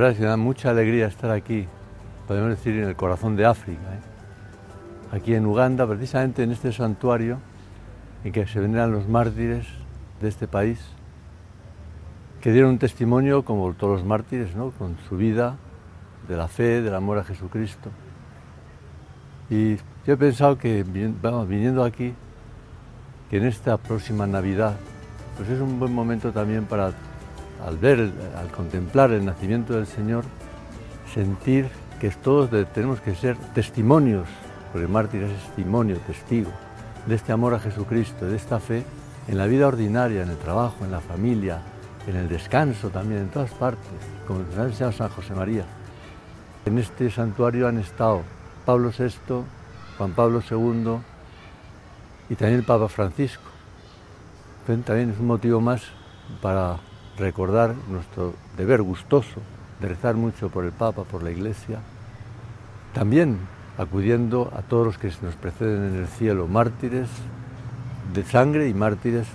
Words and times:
verdad 0.00 0.12
es 0.12 0.16
que 0.16 0.22
me 0.22 0.30
da 0.30 0.38
mucha 0.38 0.70
alegría 0.70 1.08
estar 1.08 1.30
aquí, 1.30 1.66
podemos 2.26 2.48
decir 2.48 2.74
en 2.74 2.88
el 2.88 2.96
corazón 2.96 3.36
de 3.36 3.44
África, 3.44 3.82
¿eh? 3.82 5.14
aquí 5.14 5.34
en 5.34 5.44
Uganda, 5.44 5.86
precisamente 5.86 6.42
en 6.42 6.52
este 6.52 6.72
santuario 6.72 7.36
en 8.24 8.32
que 8.32 8.46
se 8.46 8.60
veneran 8.60 8.92
los 8.92 9.06
mártires 9.06 9.66
de 10.22 10.28
este 10.28 10.48
país, 10.48 10.80
que 12.40 12.50
dieron 12.50 12.70
un 12.70 12.78
testimonio, 12.78 13.44
como 13.44 13.74
todos 13.74 13.98
los 13.98 14.06
mártires, 14.06 14.56
¿no? 14.56 14.70
con 14.70 14.96
su 15.06 15.18
vida, 15.18 15.58
de 16.26 16.34
la 16.34 16.48
fe, 16.48 16.80
del 16.80 16.94
amor 16.94 17.18
a 17.18 17.24
Jesucristo. 17.24 17.90
Y 19.50 19.76
yo 20.06 20.14
he 20.14 20.16
pensado 20.16 20.56
que, 20.56 20.82
vamos, 21.20 21.46
viniendo 21.46 21.84
aquí, 21.84 22.14
que 23.28 23.36
en 23.36 23.44
esta 23.44 23.76
próxima 23.76 24.26
Navidad, 24.26 24.76
pues 25.36 25.50
es 25.50 25.60
un 25.60 25.78
buen 25.78 25.92
momento 25.92 26.32
también 26.32 26.64
para, 26.64 26.94
al 27.66 27.76
ver, 27.78 28.10
al 28.36 28.48
contemplar 28.48 29.12
el 29.12 29.24
nacimiento 29.24 29.74
del 29.74 29.86
Señor, 29.86 30.24
sentir 31.12 31.68
que 32.00 32.10
todos 32.10 32.50
tenemos 32.72 33.00
que 33.00 33.14
ser 33.14 33.36
testimonios, 33.54 34.26
porque 34.72 34.86
el 34.86 34.92
mártir 34.92 35.22
es 35.22 35.32
testimonio, 35.44 35.98
testigo, 36.06 36.50
de 37.06 37.14
este 37.14 37.32
amor 37.32 37.54
a 37.54 37.60
Jesucristo, 37.60 38.26
de 38.26 38.36
esta 38.36 38.60
fe 38.60 38.84
en 39.28 39.38
la 39.38 39.46
vida 39.46 39.68
ordinaria, 39.68 40.22
en 40.22 40.30
el 40.30 40.38
trabajo, 40.38 40.84
en 40.84 40.90
la 40.90 41.00
familia, 41.00 41.60
en 42.06 42.16
el 42.16 42.28
descanso 42.28 42.90
también, 42.90 43.22
en 43.22 43.28
todas 43.28 43.50
partes, 43.52 43.88
como 44.26 44.40
ha 44.40 44.64
enseñado 44.64 44.92
San 44.92 45.08
José 45.10 45.34
María. 45.34 45.64
En 46.64 46.78
este 46.78 47.10
santuario 47.10 47.68
han 47.68 47.78
estado 47.78 48.22
Pablo 48.64 48.90
VI, 48.96 49.42
Juan 49.98 50.12
Pablo 50.12 50.42
II 50.48 50.98
y 52.28 52.34
también 52.34 52.60
el 52.60 52.64
Papa 52.64 52.88
Francisco. 52.88 53.42
También 54.66 55.10
es 55.10 55.18
un 55.18 55.26
motivo 55.26 55.60
más 55.60 55.82
para 56.40 56.78
recordar 57.20 57.74
nuestro 57.88 58.34
deber 58.56 58.82
gustoso 58.82 59.40
de 59.80 59.88
rezar 59.88 60.16
mucho 60.16 60.48
por 60.48 60.64
el 60.64 60.72
Papa, 60.72 61.04
por 61.04 61.22
la 61.22 61.30
Iglesia. 61.30 61.78
También 62.92 63.38
acudiendo 63.78 64.52
a 64.56 64.62
todos 64.62 64.86
los 64.86 64.98
que 64.98 65.12
nos 65.22 65.36
preceden 65.36 65.94
en 65.94 66.00
el 66.00 66.08
cielo, 66.08 66.48
mártires 66.48 67.08
de 68.12 68.24
sangre 68.24 68.68
y 68.68 68.74
mártires 68.74 69.26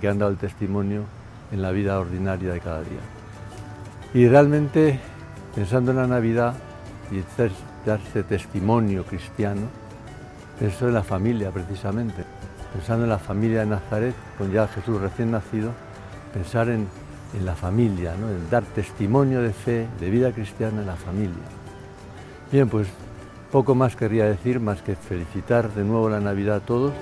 que 0.00 0.08
han 0.08 0.18
dado 0.18 0.30
el 0.30 0.36
testimonio 0.36 1.04
en 1.52 1.62
la 1.62 1.70
vida 1.70 1.98
ordinaria 2.00 2.52
de 2.52 2.60
cada 2.60 2.80
día. 2.80 3.00
Y 4.12 4.26
realmente, 4.26 4.98
pensando 5.54 5.92
en 5.92 5.98
la 5.98 6.06
Navidad 6.06 6.54
y 7.10 7.22
darse 7.86 8.22
testimonio 8.24 9.04
cristiano, 9.04 9.68
pensó 10.58 10.88
en 10.88 10.94
la 10.94 11.02
familia 11.02 11.50
precisamente, 11.50 12.24
pensando 12.72 13.04
en 13.04 13.10
la 13.10 13.18
familia 13.18 13.60
de 13.60 13.66
Nazaret, 13.66 14.14
con 14.38 14.50
ya 14.50 14.66
Jesús 14.68 15.00
recién 15.00 15.30
nacido, 15.30 15.72
pensar 16.32 16.68
en, 16.68 16.88
la 17.40 17.54
familia, 17.54 18.14
en 18.14 18.50
dar 18.50 18.62
testimonio 18.64 19.42
de 19.42 19.52
fe, 19.52 19.86
de 20.00 20.10
vida 20.10 20.32
cristiana 20.32 20.80
en 20.80 20.86
la 20.86 20.96
familia. 20.96 21.44
Bien, 22.52 22.68
pues 22.68 22.88
poco 23.50 23.74
más 23.74 23.96
querría 23.96 24.24
decir, 24.24 24.60
más 24.60 24.82
que 24.82 24.96
felicitar 24.96 25.72
de 25.74 25.84
nuevo 25.84 26.08
la 26.08 26.20
Navidad 26.20 26.56
a 26.56 26.60
todos. 26.60 26.92